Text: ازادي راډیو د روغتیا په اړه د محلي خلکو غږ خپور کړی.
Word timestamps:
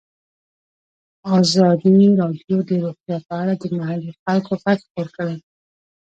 ازادي 1.39 1.93
راډیو 2.21 2.57
د 2.69 2.71
روغتیا 2.83 3.17
په 3.27 3.33
اړه 3.41 3.53
د 3.61 3.63
محلي 3.77 4.11
خلکو 4.23 4.51
غږ 4.63 4.79
خپور 4.87 5.07
کړی. 5.17 5.37